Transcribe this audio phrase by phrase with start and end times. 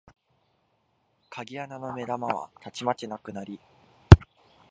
[1.29, 3.59] 鍵穴の眼玉はたちまちなくなり、